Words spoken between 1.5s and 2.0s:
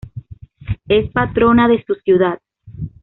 de su